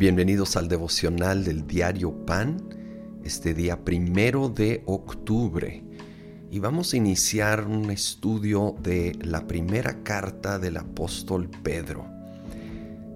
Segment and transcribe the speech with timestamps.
[0.00, 2.56] Bienvenidos al devocional del diario Pan,
[3.22, 5.84] este día primero de octubre.
[6.50, 12.06] Y vamos a iniciar un estudio de la primera carta del apóstol Pedro.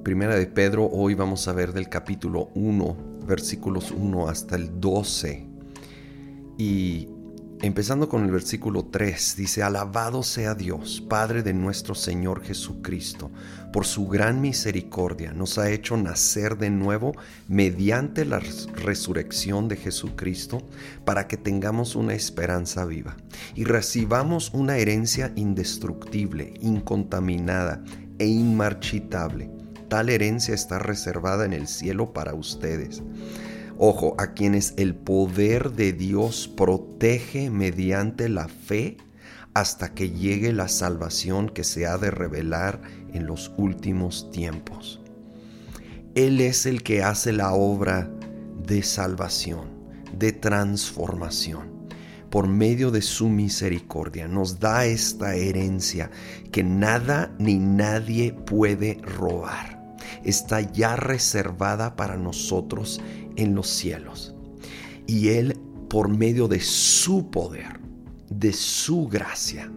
[0.03, 2.97] Primera de Pedro, hoy vamos a ver del capítulo 1,
[3.27, 5.47] versículos 1 hasta el 12.
[6.59, 7.09] Y
[7.65, 13.31] Empezando con el versículo 3, dice, Alabado sea Dios, Padre de nuestro Señor Jesucristo,
[13.73, 17.15] por su gran misericordia nos ha hecho nacer de nuevo
[17.49, 20.61] mediante la resurrección de Jesucristo,
[21.07, 23.17] para que tengamos una esperanza viva
[23.55, 27.83] y recibamos una herencia indestructible, incontaminada
[28.19, 29.51] e inmarchitable.
[29.89, 33.03] Tal herencia está reservada en el cielo para ustedes
[33.77, 36.94] Ojo, a quienes el poder de Dios protege
[37.51, 38.97] mediante la fe
[39.53, 42.81] hasta que llegue la salvación que se ha de revelar
[43.13, 45.03] en los últimos tiempos.
[46.15, 48.11] Él es el que hace la obra
[48.67, 49.69] de salvación,
[50.17, 51.75] de transformación.
[52.31, 56.11] Por medio de su misericordia nos da esta herencia
[56.53, 59.95] que nada ni nadie puede robar.
[60.25, 62.99] Está ya reservada para nosotros
[63.37, 64.35] en los cielos.
[65.07, 65.61] Y Él,
[65.95, 67.79] por medio de su poder,
[68.29, 69.71] de su gracia,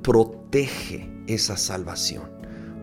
[0.00, 2.22] protege esa salvación,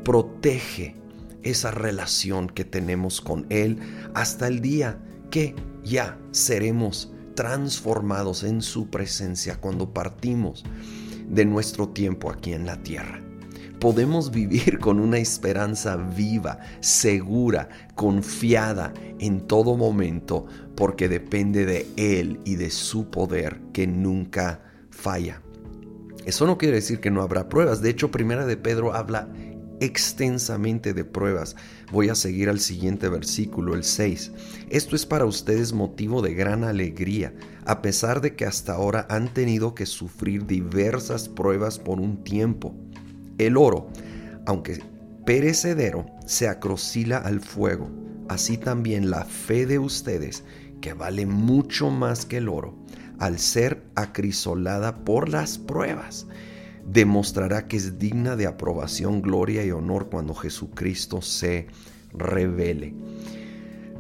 [0.03, 0.95] protege
[1.41, 3.79] esa relación que tenemos con Él
[4.13, 10.63] hasta el día que ya seremos transformados en su presencia cuando partimos
[11.27, 13.26] de nuestro tiempo aquí en la tierra
[13.79, 22.39] podemos vivir con una esperanza viva, segura, confiada en todo momento, porque depende de Él
[22.45, 25.41] y de su poder que nunca falla.
[26.25, 27.81] Eso no quiere decir que no habrá pruebas.
[27.81, 29.29] De hecho, Primera de Pedro habla
[29.79, 31.55] extensamente de pruebas.
[31.91, 34.31] Voy a seguir al siguiente versículo, el 6.
[34.69, 37.33] Esto es para ustedes motivo de gran alegría,
[37.65, 42.75] a pesar de que hasta ahora han tenido que sufrir diversas pruebas por un tiempo.
[43.37, 43.89] El oro,
[44.45, 44.81] aunque
[45.25, 47.89] perecedero, se acrocila al fuego.
[48.29, 50.43] Así también la fe de ustedes,
[50.81, 52.75] que vale mucho más que el oro,
[53.19, 56.27] al ser acrisolada por las pruebas,
[56.85, 61.67] demostrará que es digna de aprobación, gloria y honor cuando Jesucristo se
[62.13, 62.93] revele.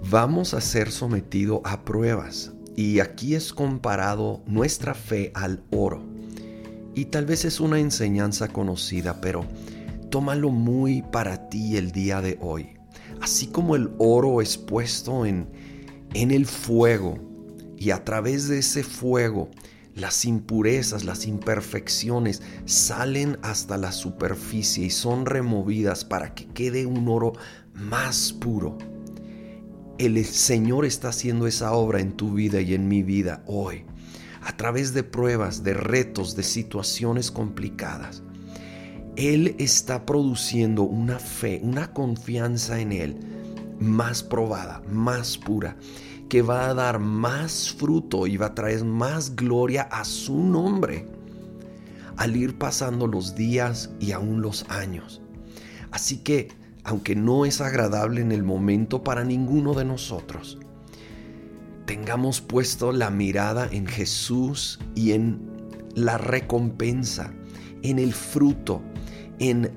[0.09, 6.16] Vamos a ser sometidos a pruebas y aquí es comparado nuestra fe al oro.
[6.97, 9.45] Y tal vez es una enseñanza conocida, pero
[10.09, 12.69] tómalo muy para ti el día de hoy.
[13.21, 15.47] Así como el oro es puesto en,
[16.15, 17.19] en el fuego
[17.77, 19.51] y a través de ese fuego
[19.93, 27.07] las impurezas, las imperfecciones salen hasta la superficie y son removidas para que quede un
[27.09, 27.33] oro
[27.75, 28.75] más puro.
[29.99, 33.85] El Señor está haciendo esa obra en tu vida y en mi vida hoy
[34.41, 38.23] a través de pruebas, de retos, de situaciones complicadas.
[39.15, 43.17] Él está produciendo una fe, una confianza en Él
[43.79, 45.77] más probada, más pura,
[46.29, 51.07] que va a dar más fruto y va a traer más gloria a su nombre
[52.17, 55.21] al ir pasando los días y aún los años.
[55.91, 56.49] Así que,
[56.83, 60.57] aunque no es agradable en el momento para ninguno de nosotros,
[61.87, 65.39] tengamos puesto la mirada en Jesús y en
[65.95, 67.33] la recompensa,
[67.81, 68.83] en el fruto,
[69.39, 69.71] en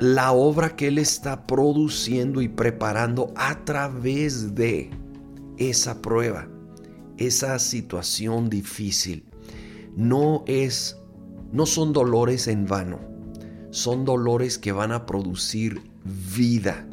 [0.00, 4.90] la obra que Él está produciendo y preparando a través de
[5.58, 6.48] esa prueba,
[7.18, 9.26] esa situación difícil.
[9.94, 10.96] No es,
[11.52, 13.00] no son dolores en vano,
[13.70, 15.82] son dolores que van a producir
[16.34, 16.88] vida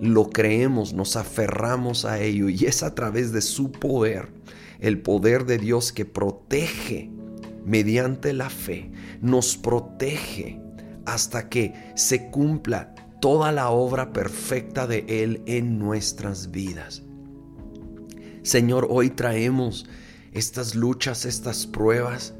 [0.00, 4.28] lo creemos, nos aferramos a ello y es a través de su poder,
[4.80, 7.10] el poder de Dios que protege
[7.64, 8.90] mediante la fe,
[9.20, 10.60] nos protege
[11.06, 17.02] hasta que se cumpla toda la obra perfecta de Él en nuestras vidas.
[18.42, 19.86] Señor, hoy traemos
[20.32, 22.34] estas luchas, estas pruebas.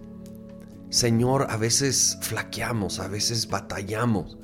[0.91, 4.37] Señor, a veces flaqueamos, a veces batallamos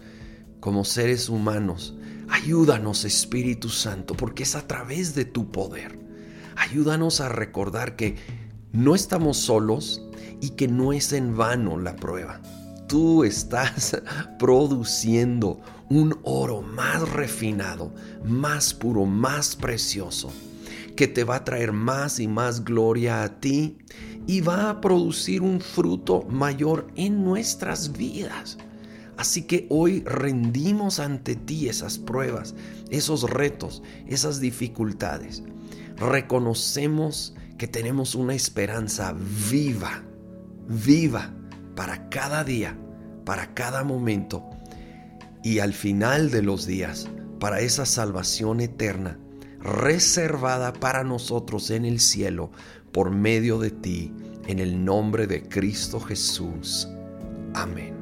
[0.60, 1.96] como seres humanos
[2.30, 5.98] Ayúdanos Espíritu Santo, porque es a través de tu poder.
[6.56, 8.16] Ayúdanos a recordar que
[8.72, 10.02] no estamos solos
[10.40, 12.40] y que no es en vano la prueba.
[12.88, 14.00] Tú estás
[14.38, 17.92] produciendo un oro más refinado,
[18.24, 20.32] más puro, más precioso,
[20.94, 23.78] que te va a traer más y más gloria a ti
[24.26, 28.56] y va a producir un fruto mayor en nuestras vidas.
[29.20, 32.54] Así que hoy rendimos ante ti esas pruebas,
[32.88, 35.42] esos retos, esas dificultades.
[35.98, 39.14] Reconocemos que tenemos una esperanza
[39.50, 40.02] viva,
[40.66, 41.34] viva
[41.76, 42.78] para cada día,
[43.26, 44.42] para cada momento
[45.44, 47.06] y al final de los días,
[47.40, 49.18] para esa salvación eterna
[49.60, 52.52] reservada para nosotros en el cielo
[52.90, 54.14] por medio de ti,
[54.46, 56.88] en el nombre de Cristo Jesús.
[57.52, 57.99] Amén.